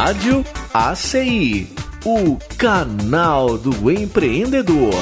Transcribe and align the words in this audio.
Rádio 0.00 0.44
ACI, 0.72 1.66
o 2.06 2.38
canal 2.56 3.58
do 3.58 3.90
empreendedor. 3.90 4.94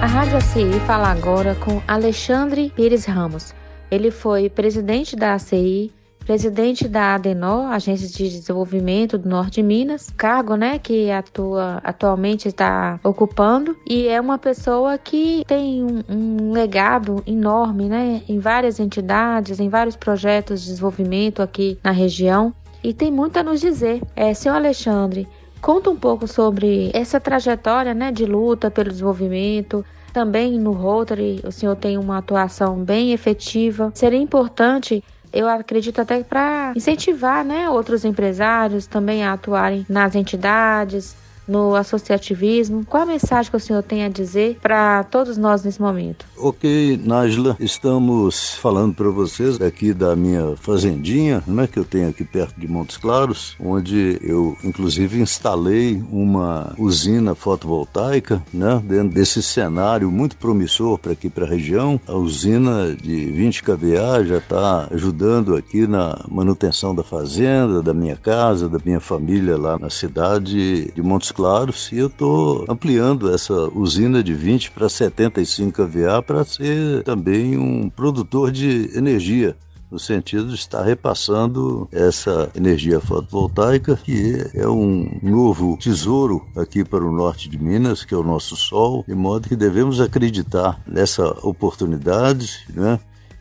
A 0.00 0.06
Rádio 0.06 0.38
ACI 0.38 0.80
fala 0.86 1.10
agora 1.10 1.54
com 1.56 1.82
Alexandre 1.86 2.72
Pires 2.74 3.04
Ramos. 3.04 3.54
Ele 3.90 4.10
foi 4.10 4.48
presidente 4.48 5.14
da 5.14 5.34
ACI, 5.34 5.92
presidente 6.26 6.88
da 6.88 7.14
ADENOR, 7.14 7.70
Agência 7.70 8.08
de 8.08 8.28
Desenvolvimento 8.28 9.16
do 9.16 9.28
Norte 9.28 9.54
de 9.54 9.62
Minas, 9.62 10.12
cargo 10.16 10.56
né, 10.56 10.78
que 10.78 11.08
atua 11.08 11.80
atualmente 11.84 12.48
está 12.48 12.98
ocupando, 13.04 13.76
e 13.88 14.08
é 14.08 14.20
uma 14.20 14.36
pessoa 14.36 14.98
que 14.98 15.44
tem 15.46 15.84
um, 15.84 16.02
um, 16.08 16.52
legado 16.52 17.22
enorme 17.26 17.88
né, 17.88 18.22
em 18.28 18.40
várias 18.40 18.80
entidades, 18.80 19.60
em 19.60 19.68
vários 19.68 19.94
projetos 19.94 20.62
de 20.62 20.66
desenvolvimento 20.70 21.40
aqui 21.40 21.78
na 21.82 21.92
região, 21.92 22.52
e 22.82 22.92
tem 22.92 23.10
muito 23.10 23.38
a 23.38 23.42
nos 23.44 23.60
dizer. 23.60 24.02
É, 24.16 24.34
seu 24.34 24.52
Alexandre, 24.52 25.28
conta 25.60 25.90
um 25.90 25.96
pouco 25.96 26.26
sobre 26.26 26.90
essa 26.92 27.20
trajetória 27.20 27.94
né, 27.94 28.10
de 28.10 28.26
luta 28.26 28.68
pelo 28.68 28.90
desenvolvimento, 28.90 29.84
também 30.16 30.58
no 30.58 30.72
Rotary, 30.72 31.42
o 31.44 31.52
senhor 31.52 31.76
tem 31.76 31.98
uma 31.98 32.16
atuação 32.16 32.82
bem 32.82 33.12
efetiva. 33.12 33.92
Seria 33.94 34.18
importante 34.18 35.04
eu 35.36 35.48
acredito 35.48 36.00
até 36.00 36.22
para 36.22 36.72
incentivar 36.74 37.44
né, 37.44 37.68
outros 37.68 38.04
empresários 38.04 38.86
também 38.86 39.24
a 39.24 39.34
atuarem 39.34 39.84
nas 39.88 40.14
entidades, 40.14 41.14
no 41.46 41.74
associativismo. 41.74 42.84
Qual 42.84 43.02
a 43.02 43.06
mensagem 43.06 43.50
que 43.50 43.56
o 43.56 43.60
senhor 43.60 43.82
tem 43.82 44.04
a 44.04 44.08
dizer 44.08 44.58
para 44.60 45.04
todos 45.04 45.36
nós 45.36 45.62
nesse 45.62 45.80
momento? 45.80 46.24
Ok, 46.36 47.00
Nájila, 47.04 47.56
estamos 47.60 48.54
falando 48.54 48.94
para 48.94 49.08
vocês 49.10 49.60
aqui 49.60 49.92
da 49.92 50.14
minha 50.16 50.56
fazendinha, 50.56 51.42
né, 51.46 51.66
que 51.66 51.78
eu 51.78 51.84
tenho 51.84 52.08
aqui 52.08 52.24
perto 52.24 52.58
de 52.58 52.68
Montes 52.68 52.96
Claros, 52.96 53.56
onde 53.60 54.18
eu 54.22 54.56
inclusive 54.64 55.20
instalei 55.20 56.02
uma 56.10 56.74
usina 56.78 57.34
fotovoltaica, 57.34 58.42
né, 58.52 58.82
dentro 58.84 59.14
desse 59.14 59.42
cenário 59.42 60.10
muito 60.10 60.36
promissor 60.36 60.98
para 60.98 61.12
aqui 61.12 61.28
para 61.28 61.46
a 61.46 61.48
região. 61.48 62.00
A 62.06 62.14
usina 62.14 62.94
de 62.94 63.26
20 63.26 63.62
kVA 63.62 64.24
já 64.24 64.38
está 64.38 64.88
ajudando 64.90 65.54
aqui 65.54 65.86
na 65.86 66.24
manutenção 66.28 66.94
da 66.94 67.02
fazenda, 67.02 67.82
da 67.82 67.94
minha 67.94 68.16
casa, 68.16 68.68
da 68.68 68.78
minha 68.84 69.00
família 69.00 69.56
lá 69.56 69.78
na 69.78 69.90
cidade 69.90 70.90
de 70.92 71.02
Montes 71.02 71.30
Claros 71.36 71.92
e 71.92 71.98
eu 71.98 72.06
estou 72.06 72.64
ampliando 72.66 73.30
essa 73.30 73.52
usina 73.74 74.22
de 74.22 74.32
20 74.32 74.70
para 74.70 74.88
75 74.88 75.70
kVA 75.70 76.22
para 76.22 76.42
ser 76.46 77.02
também 77.02 77.58
um 77.58 77.90
produtor 77.90 78.50
de 78.50 78.90
energia 78.96 79.54
no 79.90 79.98
sentido 79.98 80.48
de 80.48 80.54
estar 80.54 80.82
repassando 80.82 81.86
essa 81.92 82.50
energia 82.54 83.00
fotovoltaica, 83.00 83.96
que 83.96 84.50
é 84.54 84.66
um 84.66 85.20
novo 85.22 85.76
tesouro 85.76 86.42
aqui 86.56 86.82
para 86.82 87.04
o 87.04 87.12
norte 87.12 87.50
de 87.50 87.58
Minas, 87.58 88.02
que 88.02 88.14
é 88.14 88.16
o 88.16 88.24
nosso 88.24 88.56
sol, 88.56 89.04
de 89.06 89.14
modo 89.14 89.46
que 89.46 89.54
devemos 89.54 90.00
acreditar 90.00 90.80
nessa 90.86 91.28
oportunidade, 91.46 92.66
né? 92.74 92.98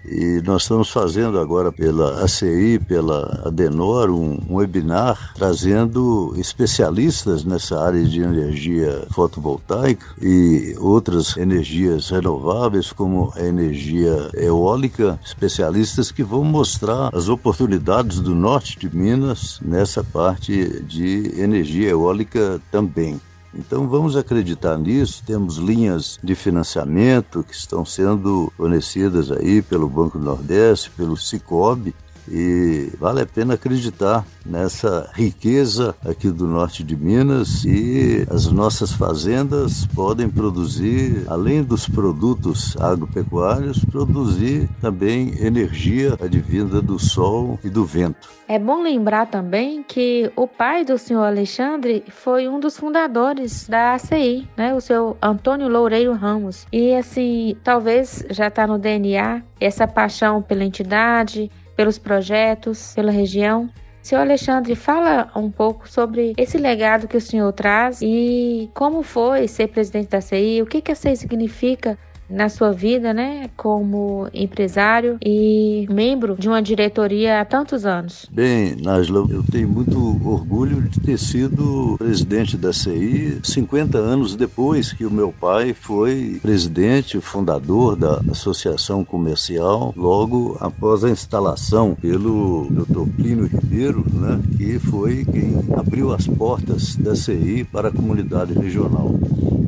E 0.07 0.41
nós 0.45 0.63
estamos 0.63 0.89
fazendo 0.89 1.39
agora 1.39 1.71
pela 1.71 2.23
ACI, 2.23 2.79
pela 2.87 3.41
Adenor, 3.45 4.09
um, 4.11 4.37
um, 4.49 4.55
webinar 4.55 5.33
trazendo 5.35 6.33
especialistas 6.37 7.43
nessa 7.43 7.81
área 7.81 8.03
de 8.03 8.21
energia 8.21 9.07
fotovoltaica 9.11 10.05
e 10.21 10.75
outras 10.79 11.35
energias 11.37 12.09
renováveis, 12.09 12.91
como 12.91 13.31
a 13.35 13.41
energia 13.41 14.29
eólica, 14.35 15.19
especialistas 15.25 16.11
que 16.11 16.23
vão 16.23 16.43
mostrar 16.43 17.09
as 17.13 17.27
oportunidades 17.27 18.19
do 18.19 18.35
norte 18.35 18.77
de 18.77 18.95
Minas 18.95 19.59
nessa 19.61 20.03
parte 20.03 20.83
de 20.83 21.33
energia 21.39 21.89
eólica 21.89 22.61
também. 22.71 23.19
Então 23.57 23.87
vamos 23.87 24.17
acreditar 24.17 24.77
nisso. 24.77 25.23
Temos 25.25 25.55
linhas 25.57 26.19
de 26.21 26.35
financiamento 26.35 27.43
que 27.43 27.55
estão 27.55 27.85
sendo 27.85 28.51
fornecidas 28.57 29.31
aí 29.31 29.61
pelo 29.61 29.87
Banco 29.87 30.19
do 30.19 30.25
Nordeste, 30.25 30.91
pelo 30.91 31.15
Cicobi, 31.15 31.95
e 32.29 32.91
vale 32.99 33.21
a 33.21 33.25
pena 33.25 33.55
acreditar 33.55 34.25
nessa 34.45 35.09
riqueza 35.13 35.95
aqui 36.05 36.29
do 36.29 36.45
norte 36.45 36.83
de 36.83 36.95
Minas 36.95 37.65
e 37.65 38.25
as 38.29 38.45
nossas 38.47 38.91
fazendas 38.91 39.85
podem 39.87 40.29
produzir, 40.29 41.23
além 41.27 41.63
dos 41.63 41.87
produtos 41.87 42.75
agropecuários, 42.77 43.83
produzir 43.85 44.69
também 44.81 45.33
energia 45.39 46.17
advinda 46.21 46.81
do 46.81 46.99
sol 46.99 47.59
e 47.63 47.69
do 47.69 47.85
vento. 47.85 48.29
É 48.47 48.59
bom 48.59 48.83
lembrar 48.83 49.25
também 49.25 49.81
que 49.81 50.31
o 50.35 50.47
pai 50.47 50.85
do 50.85 50.99
senhor 50.99 51.23
Alexandre 51.23 52.03
foi 52.09 52.47
um 52.47 52.59
dos 52.59 52.77
fundadores 52.77 53.67
da 53.67 53.95
ACI, 53.95 54.47
né? 54.55 54.73
O 54.75 54.79
seu 54.79 55.17
Antônio 55.19 55.67
Loureiro 55.67 56.13
Ramos. 56.13 56.67
E 56.71 56.93
assim, 56.93 57.57
talvez 57.63 58.23
já 58.29 58.47
está 58.47 58.67
no 58.67 58.77
DNA 58.77 59.41
essa 59.59 59.87
paixão 59.87 60.43
pela 60.43 60.63
entidade, 60.63 61.49
pelos 61.75 61.97
projetos, 61.97 62.93
pela 62.95 63.11
região. 63.11 63.69
Senhor 64.01 64.21
Alexandre, 64.21 64.75
fala 64.75 65.31
um 65.35 65.49
pouco 65.49 65.89
sobre 65.89 66.33
esse 66.37 66.59
legado 66.59 67.07
que 67.07 67.17
o 67.17 67.21
senhor 67.21 67.51
traz 67.53 68.01
e 68.03 68.69
como 68.73 69.01
foi 69.01 69.47
ser 69.47 69.67
presidente 69.69 70.09
da 70.09 70.21
CI, 70.21 70.61
o 70.61 70.65
que, 70.65 70.79
que 70.79 70.91
a 70.91 70.95
CI 70.95 71.15
significa 71.17 71.97
na 72.29 72.49
sua 72.49 72.71
vida, 72.71 73.13
né, 73.13 73.49
como 73.55 74.27
empresário 74.33 75.17
e 75.23 75.87
membro 75.89 76.35
de 76.37 76.47
uma 76.47 76.61
diretoria 76.61 77.41
há 77.41 77.45
tantos 77.45 77.85
anos? 77.85 78.25
Bem, 78.31 78.75
Nájila, 78.75 79.25
eu 79.29 79.43
tenho 79.43 79.67
muito 79.69 79.97
orgulho 80.27 80.81
de 80.81 80.99
ter 80.99 81.17
sido 81.17 81.95
presidente 81.97 82.57
da 82.57 82.73
CI 82.73 83.39
50 83.43 83.97
anos 83.97 84.35
depois 84.35 84.91
que 84.91 85.05
o 85.05 85.11
meu 85.11 85.31
pai 85.31 85.73
foi 85.73 86.39
presidente, 86.41 87.19
fundador 87.19 87.95
da 87.95 88.21
Associação 88.29 89.03
Comercial, 89.03 89.93
logo 89.95 90.57
após 90.59 91.03
a 91.03 91.09
instalação 91.09 91.95
pelo 91.95 92.67
Dr. 92.69 93.07
Plínio 93.15 93.47
Ribeiro, 93.47 94.03
né, 94.13 94.39
que 94.57 94.79
foi 94.79 95.25
quem 95.25 95.63
abriu 95.75 96.13
as 96.13 96.27
portas 96.27 96.95
da 96.95 97.15
CI 97.15 97.63
para 97.71 97.89
a 97.89 97.91
comunidade 97.91 98.53
regional. 98.53 99.13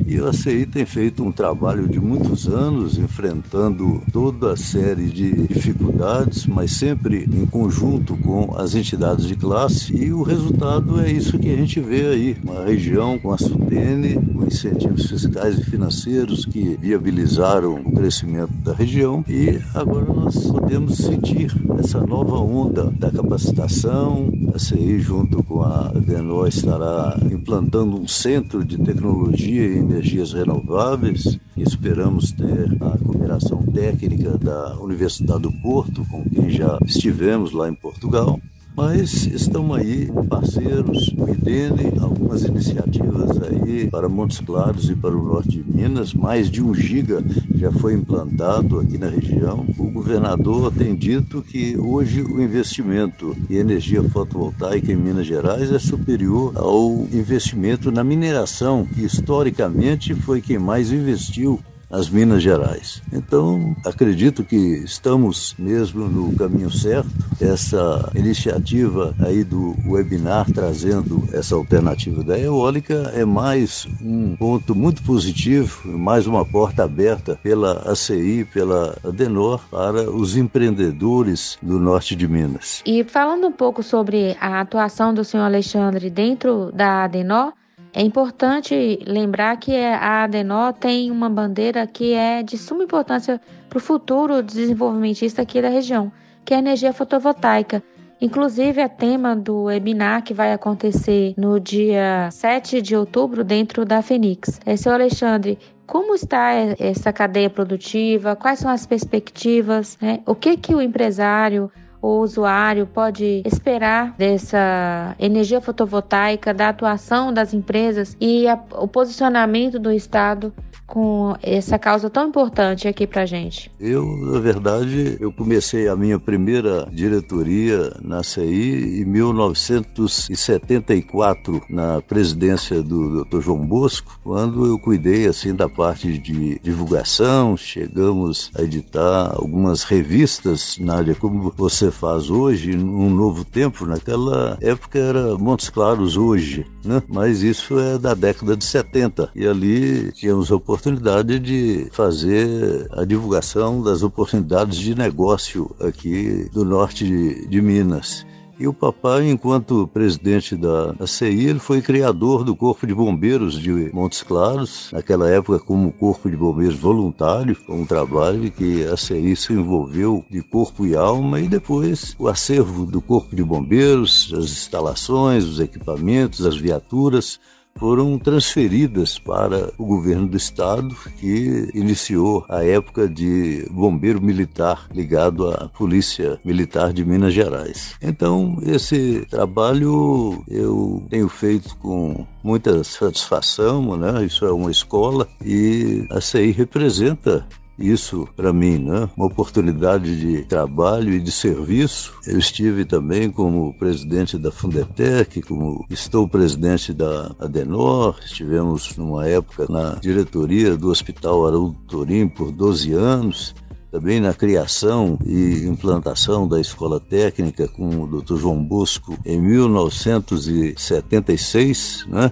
E 0.08 0.18
a 0.18 0.32
CI 0.32 0.64
tem 0.64 0.86
feito 0.86 1.22
um 1.22 1.30
trabalho 1.30 1.86
de 1.86 2.00
muitos 2.00 2.48
anos, 2.48 2.96
enfrentando 2.96 4.02
toda 4.10 4.54
a 4.54 4.56
série 4.56 5.04
de 5.08 5.46
dificuldades, 5.46 6.46
mas 6.46 6.72
sempre 6.72 7.28
em 7.30 7.44
conjunto 7.44 8.16
com 8.16 8.56
as 8.56 8.74
entidades 8.74 9.26
de 9.26 9.36
classe. 9.36 9.94
E 9.94 10.10
o 10.10 10.22
resultado 10.22 10.98
é 10.98 11.12
isso 11.12 11.38
que 11.38 11.52
a 11.52 11.56
gente 11.56 11.78
vê 11.78 12.06
aí: 12.06 12.36
uma 12.42 12.64
região 12.64 13.18
com 13.18 13.34
a 13.34 13.36
SUTENE, 13.36 14.14
com 14.14 14.46
incentivos 14.46 15.10
fiscais 15.10 15.58
e 15.58 15.64
financeiros 15.64 16.46
que 16.46 16.78
viabilizaram 16.80 17.74
o 17.74 17.92
crescimento 17.92 18.54
da 18.64 18.72
região. 18.72 19.22
E 19.28 19.60
agora 19.74 20.06
nós 20.06 20.50
podemos 20.50 20.96
sentir 20.96 21.54
essa 21.78 22.00
nova 22.00 22.36
onda 22.38 22.84
da 22.98 23.10
capacitação. 23.10 24.32
A 24.54 24.58
CI, 24.58 25.00
junto 25.00 25.42
com 25.42 25.62
a 25.62 25.92
Denó, 25.94 26.46
estará 26.46 27.20
implantando 27.30 28.00
um 28.00 28.08
centro 28.08 28.64
de 28.64 28.78
tecnologia 28.78 29.66
e 29.66 29.78
energia 29.78 29.97
energias 29.98 30.32
renováveis. 30.32 31.38
Esperamos 31.56 32.30
ter 32.30 32.70
a 32.80 32.96
cooperação 32.98 33.62
técnica 33.62 34.38
da 34.38 34.78
Universidade 34.78 35.42
do 35.42 35.52
Porto, 35.60 36.04
com 36.08 36.24
quem 36.24 36.50
já 36.50 36.78
estivemos 36.86 37.52
lá 37.52 37.68
em 37.68 37.74
Portugal. 37.74 38.40
Mas 38.78 39.26
estão 39.26 39.74
aí 39.74 40.08
parceiros, 40.30 41.12
o 41.18 41.28
IDENE, 41.28 41.98
algumas 42.00 42.44
iniciativas 42.44 43.42
aí 43.42 43.88
para 43.90 44.08
Montes 44.08 44.38
Claros 44.38 44.88
e 44.88 44.94
para 44.94 45.16
o 45.16 45.20
norte 45.20 45.60
de 45.60 45.68
Minas. 45.68 46.14
Mais 46.14 46.48
de 46.48 46.62
um 46.62 46.72
giga 46.72 47.20
já 47.56 47.72
foi 47.72 47.94
implantado 47.94 48.78
aqui 48.78 48.96
na 48.96 49.08
região. 49.08 49.66
O 49.76 49.90
governador 49.90 50.72
tem 50.72 50.94
dito 50.94 51.42
que 51.42 51.76
hoje 51.76 52.22
o 52.22 52.40
investimento 52.40 53.36
em 53.50 53.56
energia 53.56 54.00
fotovoltaica 54.04 54.92
em 54.92 54.96
Minas 54.96 55.26
Gerais 55.26 55.72
é 55.72 55.78
superior 55.80 56.52
ao 56.54 57.04
investimento 57.12 57.90
na 57.90 58.04
mineração, 58.04 58.86
que 58.86 59.02
historicamente 59.04 60.14
foi 60.14 60.40
quem 60.40 60.56
mais 60.56 60.92
investiu 60.92 61.58
nas 61.90 62.08
Minas 62.08 62.42
Gerais. 62.42 63.02
Então, 63.12 63.74
acredito 63.84 64.44
que 64.44 64.56
estamos 64.56 65.54
mesmo 65.58 66.06
no 66.06 66.34
caminho 66.36 66.70
certo. 66.70 67.08
Essa 67.40 68.10
iniciativa 68.14 69.14
aí 69.20 69.44
do 69.44 69.74
webinar 69.86 70.50
trazendo 70.52 71.28
essa 71.32 71.54
alternativa 71.54 72.22
da 72.22 72.38
eólica 72.38 73.12
é 73.14 73.24
mais 73.24 73.86
um 74.02 74.36
ponto 74.36 74.74
muito 74.74 75.02
positivo, 75.02 75.88
mais 75.88 76.26
uma 76.26 76.44
porta 76.44 76.84
aberta 76.84 77.38
pela 77.42 77.90
ACI, 77.90 78.44
pela 78.52 78.96
Adenor 79.04 79.60
para 79.70 80.10
os 80.10 80.36
empreendedores 80.36 81.58
do 81.62 81.78
norte 81.78 82.14
de 82.16 82.26
Minas. 82.26 82.82
E 82.84 83.04
falando 83.04 83.46
um 83.46 83.52
pouco 83.52 83.82
sobre 83.82 84.36
a 84.40 84.60
atuação 84.60 85.14
do 85.14 85.24
senhor 85.24 85.44
Alexandre 85.44 86.10
dentro 86.10 86.70
da 86.72 87.04
Adenor, 87.04 87.52
É 87.92 88.02
importante 88.02 88.98
lembrar 89.06 89.56
que 89.56 89.74
a 89.76 90.24
Adenor 90.24 90.72
tem 90.72 91.10
uma 91.10 91.28
bandeira 91.28 91.86
que 91.86 92.12
é 92.12 92.42
de 92.42 92.58
suma 92.58 92.84
importância 92.84 93.40
para 93.68 93.78
o 93.78 93.80
futuro 93.80 94.42
desenvolvimentista 94.42 95.42
aqui 95.42 95.60
da 95.60 95.68
região, 95.68 96.12
que 96.44 96.52
é 96.54 96.56
a 96.56 96.60
energia 96.60 96.92
fotovoltaica. 96.92 97.82
Inclusive, 98.20 98.80
é 98.80 98.88
tema 98.88 99.36
do 99.36 99.64
webinar 99.64 100.24
que 100.24 100.34
vai 100.34 100.52
acontecer 100.52 101.34
no 101.36 101.60
dia 101.60 102.28
7 102.32 102.82
de 102.82 102.96
outubro 102.96 103.44
dentro 103.44 103.84
da 103.84 104.02
Fenix. 104.02 104.60
É, 104.66 104.76
seu 104.76 104.92
Alexandre, 104.92 105.56
como 105.86 106.14
está 106.14 106.52
essa 106.78 107.12
cadeia 107.12 107.48
produtiva? 107.48 108.34
Quais 108.34 108.58
são 108.58 108.70
as 108.70 108.84
perspectivas? 108.84 109.96
Né? 110.00 110.20
O 110.26 110.34
que, 110.34 110.56
que 110.56 110.74
o 110.74 110.82
empresário 110.82 111.70
o 112.00 112.20
usuário 112.20 112.86
pode 112.86 113.42
esperar 113.44 114.14
dessa 114.16 115.14
energia 115.18 115.60
fotovoltaica, 115.60 116.54
da 116.54 116.68
atuação 116.68 117.32
das 117.32 117.52
empresas 117.52 118.16
e 118.20 118.46
a, 118.46 118.58
o 118.72 118.86
posicionamento 118.86 119.78
do 119.78 119.92
Estado 119.92 120.52
com 120.88 121.36
essa 121.42 121.78
causa 121.78 122.08
tão 122.08 122.28
importante 122.28 122.88
aqui 122.88 123.06
para 123.06 123.26
gente? 123.26 123.70
Eu, 123.78 124.06
na 124.16 124.40
verdade, 124.40 125.18
eu 125.20 125.30
comecei 125.30 125.86
a 125.86 125.94
minha 125.94 126.18
primeira 126.18 126.88
diretoria 126.90 127.92
na 128.02 128.22
CI 128.22 129.02
em 129.02 129.04
1974, 129.04 131.60
na 131.68 132.00
presidência 132.00 132.82
do 132.82 133.22
Dr. 133.22 133.42
João 133.42 133.66
Bosco, 133.66 134.18
quando 134.24 134.64
eu 134.64 134.78
cuidei 134.78 135.26
assim 135.26 135.54
da 135.54 135.68
parte 135.68 136.16
de 136.16 136.58
divulgação, 136.60 137.54
chegamos 137.54 138.50
a 138.58 138.62
editar 138.62 139.34
algumas 139.36 139.84
revistas 139.84 140.78
na 140.80 140.96
área 140.96 141.14
como 141.14 141.52
você 141.54 141.90
faz 141.90 142.30
hoje, 142.30 142.74
num 142.74 143.10
novo 143.10 143.44
tempo, 143.44 143.84
naquela 143.84 144.56
época 144.62 144.98
era 144.98 145.36
Montes 145.36 145.68
Claros 145.68 146.16
hoje, 146.16 146.64
né? 146.82 147.02
Mas 147.08 147.42
isso 147.42 147.78
é 147.78 147.98
da 147.98 148.14
década 148.14 148.56
de 148.56 148.64
70 148.64 149.28
e 149.34 149.46
ali 149.46 150.10
tínhamos 150.12 150.50
oportunidade 150.50 150.77
oportunidade 150.78 151.40
de 151.40 151.88
fazer 151.90 152.88
a 152.92 153.04
divulgação 153.04 153.82
das 153.82 154.04
oportunidades 154.04 154.78
de 154.78 154.94
negócio 154.94 155.74
aqui 155.80 156.48
do 156.52 156.64
norte 156.64 157.04
de, 157.04 157.48
de 157.48 157.60
Minas. 157.60 158.24
E 158.60 158.66
o 158.66 158.72
papai, 158.72 159.28
enquanto 159.28 159.88
presidente 159.88 160.56
da, 160.56 160.94
CI, 161.06 161.46
ele 161.46 161.58
foi 161.58 161.82
criador 161.82 162.44
do 162.44 162.54
Corpo 162.54 162.86
de 162.86 162.94
Bombeiros 162.94 163.58
de 163.58 163.70
Montes 163.92 164.22
Claros, 164.22 164.90
naquela 164.92 165.28
época 165.28 165.58
como 165.58 165.92
Corpo 165.92 166.30
de 166.30 166.36
Bombeiros 166.36 166.76
voluntário, 166.76 167.56
um 167.68 167.84
trabalho 167.84 168.50
que 168.50 168.84
a 168.84 168.96
CI 168.96 169.34
se 169.34 169.52
envolveu 169.52 170.24
de 170.30 170.42
corpo 170.42 170.86
e 170.86 170.96
alma, 170.96 171.40
e 171.40 171.48
depois 171.48 172.14
o 172.18 172.28
acervo 172.28 172.86
do 172.86 173.00
Corpo 173.00 173.34
de 173.34 173.42
Bombeiros, 173.42 174.32
as 174.32 174.44
instalações, 174.44 175.44
os 175.44 175.60
equipamentos, 175.60 176.46
as 176.46 176.56
viaturas, 176.56 177.38
foram 177.78 178.18
transferidas 178.18 179.18
para 179.18 179.72
o 179.78 179.86
governo 179.86 180.26
do 180.26 180.36
estado, 180.36 180.94
que 181.18 181.70
iniciou 181.74 182.44
a 182.48 182.64
época 182.64 183.08
de 183.08 183.66
bombeiro 183.70 184.20
militar 184.20 184.86
ligado 184.92 185.48
à 185.48 185.68
Polícia 185.68 186.38
Militar 186.44 186.92
de 186.92 187.04
Minas 187.04 187.32
Gerais. 187.32 187.94
Então, 188.02 188.58
esse 188.62 189.26
trabalho 189.30 190.42
eu 190.48 191.02
tenho 191.08 191.28
feito 191.28 191.76
com 191.76 192.26
muita 192.42 192.82
satisfação, 192.82 193.96
né? 193.96 194.24
Isso 194.24 194.44
é 194.44 194.52
uma 194.52 194.70
escola 194.70 195.28
e 195.44 196.06
a 196.10 196.20
CI 196.20 196.50
representa 196.50 197.46
isso 197.78 198.28
para 198.36 198.52
mim, 198.52 198.78
né? 198.78 199.08
Uma 199.16 199.26
oportunidade 199.26 200.18
de 200.18 200.44
trabalho 200.44 201.14
e 201.14 201.20
de 201.20 201.30
serviço. 201.30 202.12
Eu 202.26 202.38
estive 202.38 202.84
também 202.84 203.30
como 203.30 203.72
presidente 203.78 204.36
da 204.36 204.50
Fundetec, 204.50 205.40
como 205.42 205.86
estou 205.88 206.28
presidente 206.28 206.92
da 206.92 207.34
Adenor, 207.38 208.18
estivemos 208.24 208.96
numa 208.96 209.24
época 209.26 209.66
na 209.68 209.94
diretoria 209.94 210.76
do 210.76 210.88
Hospital 210.88 211.46
Haroldo 211.46 211.76
Torim 211.86 212.26
por 212.28 212.50
12 212.50 212.92
anos 212.92 213.54
também 213.90 214.20
na 214.20 214.34
criação 214.34 215.18
e 215.24 215.64
implantação 215.66 216.46
da 216.46 216.60
escola 216.60 217.00
técnica 217.00 217.66
com 217.68 218.02
o 218.02 218.06
Dr. 218.06 218.36
João 218.36 218.62
Bosco 218.62 219.18
em 219.24 219.40
1976, 219.40 222.04
né? 222.06 222.30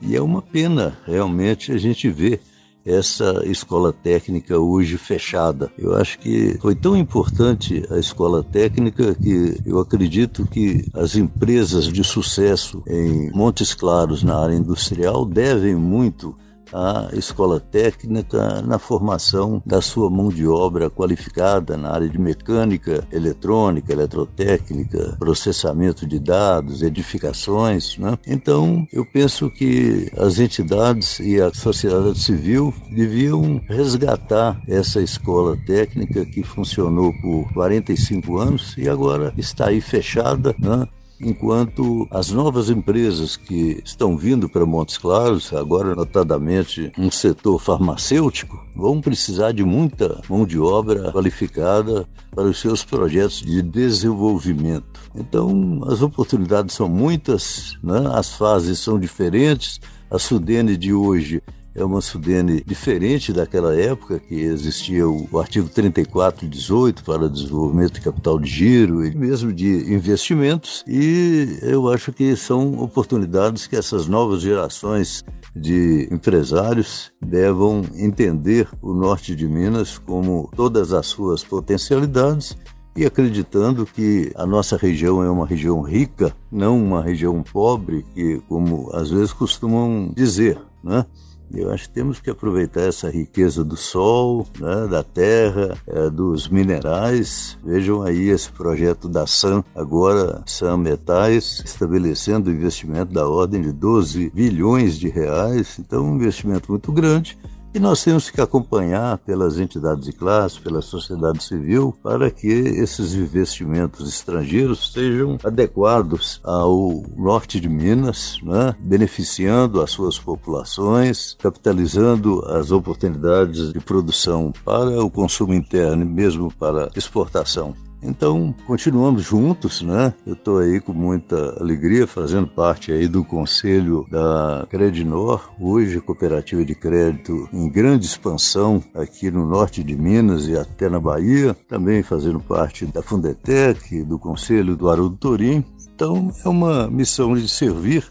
E 0.00 0.16
é 0.16 0.22
uma 0.22 0.40
pena 0.42 0.98
realmente 1.06 1.70
a 1.72 1.78
gente 1.78 2.10
ver 2.10 2.40
essa 2.84 3.42
escola 3.46 3.92
técnica 3.92 4.58
hoje 4.58 4.98
fechada. 4.98 5.72
Eu 5.78 5.96
acho 5.96 6.18
que 6.18 6.58
foi 6.60 6.74
tão 6.74 6.96
importante 6.96 7.82
a 7.90 7.98
escola 7.98 8.42
técnica 8.42 9.14
que 9.14 9.60
eu 9.64 9.78
acredito 9.78 10.44
que 10.44 10.88
as 10.92 11.16
empresas 11.16 11.86
de 11.86 12.04
sucesso 12.04 12.82
em 12.86 13.30
Montes 13.32 13.74
Claros 13.74 14.22
na 14.22 14.36
área 14.36 14.54
industrial 14.54 15.24
devem 15.24 15.74
muito 15.74 16.36
a 16.74 17.08
escola 17.12 17.60
técnica 17.60 18.60
na 18.62 18.80
formação 18.80 19.62
da 19.64 19.80
sua 19.80 20.10
mão 20.10 20.28
de 20.28 20.46
obra 20.46 20.90
qualificada 20.90 21.76
na 21.76 21.92
área 21.92 22.08
de 22.08 22.18
mecânica, 22.18 23.06
eletrônica, 23.12 23.92
eletrotécnica, 23.92 25.16
processamento 25.18 26.04
de 26.04 26.18
dados, 26.18 26.82
edificações. 26.82 27.96
Né? 27.96 28.18
Então, 28.26 28.86
eu 28.92 29.06
penso 29.06 29.48
que 29.50 30.10
as 30.18 30.40
entidades 30.40 31.20
e 31.20 31.40
a 31.40 31.54
sociedade 31.54 32.18
civil 32.18 32.74
deviam 32.90 33.60
resgatar 33.68 34.60
essa 34.66 35.00
escola 35.00 35.56
técnica 35.64 36.24
que 36.24 36.42
funcionou 36.42 37.12
por 37.22 37.52
45 37.52 38.38
anos 38.38 38.74
e 38.76 38.88
agora 38.88 39.32
está 39.38 39.68
aí 39.68 39.80
fechada. 39.80 40.54
Né? 40.58 40.88
Enquanto 41.20 42.06
as 42.10 42.30
novas 42.30 42.70
empresas 42.70 43.36
que 43.36 43.80
estão 43.84 44.16
vindo 44.16 44.48
para 44.48 44.66
Montes 44.66 44.98
Claros, 44.98 45.52
agora 45.52 45.94
notadamente 45.94 46.92
um 46.98 47.10
setor 47.10 47.58
farmacêutico, 47.60 48.62
vão 48.74 49.00
precisar 49.00 49.52
de 49.52 49.64
muita 49.64 50.20
mão 50.28 50.46
de 50.46 50.58
obra 50.58 51.12
qualificada 51.12 52.06
para 52.34 52.44
os 52.44 52.58
seus 52.58 52.84
projetos 52.84 53.40
de 53.40 53.62
desenvolvimento. 53.62 55.00
Então, 55.14 55.80
as 55.86 56.02
oportunidades 56.02 56.74
são 56.74 56.88
muitas, 56.88 57.78
né? 57.82 58.10
as 58.12 58.34
fases 58.34 58.78
são 58.78 58.98
diferentes. 58.98 59.80
A 60.10 60.18
Sudene 60.18 60.76
de 60.76 60.92
hoje 60.92 61.42
é 61.74 61.84
uma 61.84 62.00
Sudene 62.00 62.62
diferente 62.64 63.32
daquela 63.32 63.74
época 63.74 64.20
que 64.20 64.34
existia 64.34 65.08
o, 65.08 65.28
o 65.30 65.38
artigo 65.38 65.68
34 65.68 66.46
e 66.46 66.48
18 66.48 67.02
para 67.02 67.28
desenvolvimento 67.28 67.94
de 67.94 68.00
capital 68.00 68.38
de 68.38 68.48
giro 68.48 69.04
e 69.04 69.14
mesmo 69.14 69.52
de 69.52 69.92
investimentos 69.92 70.84
e 70.86 71.58
eu 71.62 71.88
acho 71.88 72.12
que 72.12 72.36
são 72.36 72.78
oportunidades 72.78 73.66
que 73.66 73.76
essas 73.76 74.06
novas 74.06 74.42
gerações 74.42 75.24
de 75.54 76.08
empresários 76.10 77.12
devam 77.20 77.82
entender 77.96 78.68
o 78.80 78.92
norte 78.92 79.34
de 79.34 79.48
Minas 79.48 79.98
como 79.98 80.50
todas 80.54 80.92
as 80.92 81.06
suas 81.06 81.42
potencialidades 81.42 82.56
e 82.96 83.04
acreditando 83.04 83.84
que 83.84 84.30
a 84.36 84.46
nossa 84.46 84.76
região 84.76 85.22
é 85.22 85.28
uma 85.28 85.46
região 85.46 85.82
rica, 85.82 86.34
não 86.50 86.80
uma 86.80 87.02
região 87.02 87.42
pobre, 87.42 88.04
que 88.14 88.40
como 88.48 88.88
às 88.92 89.10
vezes 89.10 89.32
costumam 89.32 90.12
dizer, 90.14 90.60
né? 90.82 91.04
Eu 91.52 91.70
acho 91.70 91.88
que 91.88 91.94
temos 91.94 92.20
que 92.20 92.30
aproveitar 92.30 92.82
essa 92.82 93.10
riqueza 93.10 93.64
do 93.64 93.76
sol, 93.76 94.46
né, 94.58 94.86
da 94.88 95.02
terra, 95.02 95.76
é, 95.86 96.10
dos 96.10 96.48
minerais. 96.48 97.58
Vejam 97.64 98.02
aí 98.02 98.28
esse 98.28 98.50
projeto 98.50 99.08
da 99.08 99.26
SAM, 99.26 99.64
agora 99.74 100.42
SAM 100.46 100.78
Metais, 100.78 101.62
estabelecendo 101.64 102.50
investimento 102.50 103.12
da 103.12 103.28
ordem 103.28 103.62
de 103.62 103.72
12 103.72 104.30
bilhões 104.34 104.98
de 104.98 105.08
reais. 105.08 105.78
Então, 105.78 106.04
um 106.04 106.16
investimento 106.16 106.70
muito 106.70 106.90
grande 106.90 107.38
e 107.74 107.80
nós 107.80 108.04
temos 108.04 108.30
que 108.30 108.40
acompanhar 108.40 109.18
pelas 109.18 109.58
entidades 109.58 110.04
de 110.04 110.12
classe, 110.12 110.60
pela 110.60 110.80
sociedade 110.80 111.42
civil, 111.42 111.92
para 112.04 112.30
que 112.30 112.46
esses 112.46 113.14
investimentos 113.14 114.08
estrangeiros 114.08 114.92
sejam 114.92 115.36
adequados 115.42 116.40
ao 116.44 117.02
norte 117.16 117.58
de 117.58 117.68
Minas, 117.68 118.38
né? 118.44 118.76
beneficiando 118.78 119.82
as 119.82 119.90
suas 119.90 120.16
populações, 120.16 121.36
capitalizando 121.40 122.44
as 122.46 122.70
oportunidades 122.70 123.72
de 123.72 123.80
produção 123.80 124.52
para 124.64 125.04
o 125.04 125.10
consumo 125.10 125.52
interno 125.52 126.02
e 126.02 126.06
mesmo 126.06 126.52
para 126.54 126.88
exportação. 126.94 127.74
Então, 128.06 128.54
continuamos 128.66 129.22
juntos, 129.22 129.80
né? 129.80 130.12
Eu 130.26 130.34
estou 130.34 130.58
aí 130.58 130.78
com 130.78 130.92
muita 130.92 131.58
alegria 131.58 132.06
fazendo 132.06 132.46
parte 132.46 132.92
aí 132.92 133.08
do 133.08 133.24
conselho 133.24 134.06
da 134.10 134.66
Credinor, 134.68 135.50
hoje 135.58 136.02
cooperativa 136.02 136.62
de 136.62 136.74
crédito 136.74 137.48
em 137.50 137.66
grande 137.66 138.04
expansão 138.04 138.84
aqui 138.94 139.30
no 139.30 139.46
norte 139.46 139.82
de 139.82 139.96
Minas 139.96 140.46
e 140.46 140.54
até 140.54 140.90
na 140.90 141.00
Bahia, 141.00 141.56
também 141.66 142.02
fazendo 142.02 142.38
parte 142.38 142.84
da 142.84 143.02
Fundetec, 143.02 144.02
do 144.02 144.18
conselho 144.18 144.76
do 144.76 144.90
Haroldo 144.90 145.16
Torim. 145.16 145.64
Então, 145.94 146.30
é 146.44 146.48
uma 146.48 146.86
missão 146.90 147.34
de 147.34 147.48
servir 147.48 148.04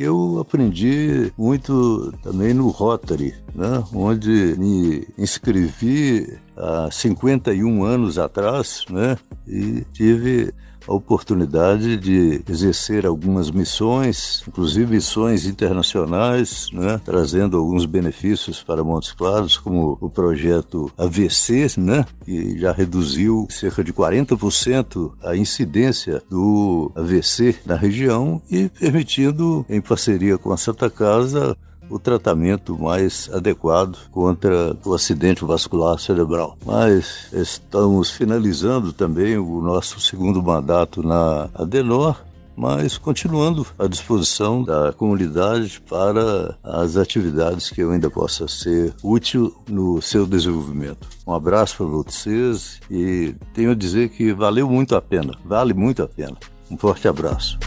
eu 0.00 0.38
aprendi 0.40 1.30
muito 1.36 2.12
também 2.22 2.54
no 2.54 2.68
Rotary, 2.68 3.34
né? 3.54 3.84
onde 3.94 4.54
me 4.58 5.06
inscrevi 5.18 6.38
há 6.56 6.90
51 6.90 7.84
anos 7.84 8.18
atrás 8.18 8.84
né? 8.88 9.18
e 9.46 9.84
tive 9.92 10.54
a 10.90 10.94
oportunidade 10.94 11.96
de 11.96 12.42
exercer 12.48 13.06
algumas 13.06 13.48
missões, 13.48 14.42
inclusive 14.46 14.94
missões 14.94 15.46
internacionais, 15.46 16.68
né, 16.72 17.00
trazendo 17.04 17.56
alguns 17.56 17.86
benefícios 17.86 18.60
para 18.60 18.82
Montes 18.82 19.12
Claros, 19.12 19.56
como 19.56 19.96
o 20.00 20.10
projeto 20.10 20.90
AVC, 20.98 21.78
né, 21.78 22.04
que 22.24 22.58
já 22.58 22.72
reduziu 22.72 23.46
cerca 23.48 23.84
de 23.84 23.92
40% 23.92 25.12
a 25.22 25.36
incidência 25.36 26.20
do 26.28 26.90
AVC 26.96 27.54
na 27.64 27.76
região 27.76 28.42
e 28.50 28.68
permitindo, 28.68 29.64
em 29.68 29.80
parceria 29.80 30.36
com 30.36 30.52
a 30.52 30.56
Santa 30.56 30.90
Casa, 30.90 31.56
o 31.90 31.98
tratamento 31.98 32.78
mais 32.78 33.28
adequado 33.32 33.98
contra 34.10 34.76
o 34.84 34.94
acidente 34.94 35.44
vascular 35.44 35.98
cerebral. 35.98 36.56
Mas 36.64 37.28
estamos 37.32 38.10
finalizando 38.10 38.92
também 38.92 39.36
o 39.36 39.60
nosso 39.60 40.00
segundo 40.00 40.42
mandato 40.42 41.02
na 41.02 41.50
Adenor 41.54 42.16
mas 42.60 42.98
continuando 42.98 43.66
à 43.78 43.86
disposição 43.86 44.62
da 44.62 44.92
comunidade 44.92 45.80
para 45.88 46.54
as 46.62 46.98
atividades 46.98 47.70
que 47.70 47.80
eu 47.80 47.90
ainda 47.90 48.10
possa 48.10 48.46
ser 48.46 48.92
útil 49.02 49.56
no 49.66 50.02
seu 50.02 50.26
desenvolvimento. 50.26 51.08
Um 51.26 51.32
abraço 51.32 51.78
para 51.78 51.86
vocês 51.86 52.78
e 52.90 53.34
tenho 53.54 53.70
a 53.70 53.74
dizer 53.74 54.10
que 54.10 54.34
valeu 54.34 54.68
muito 54.68 54.94
a 54.94 55.00
pena, 55.00 55.32
vale 55.42 55.72
muito 55.72 56.02
a 56.02 56.08
pena. 56.08 56.36
Um 56.70 56.76
forte 56.76 57.08
abraço. 57.08 57.58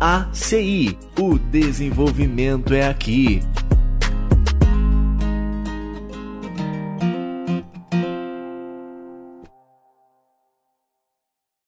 ACI, 0.00 0.96
o 1.18 1.38
desenvolvimento 1.38 2.72
é 2.72 2.88
aqui. 2.88 3.42